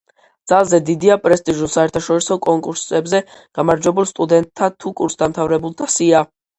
[0.51, 3.23] ძალზედ დიდია პრესტიჟულ საერთაშორისო კონკურსებზე
[3.61, 6.29] გამარჯვებულ სტუდენტთა თუ კურსდამთავრებულთა სია.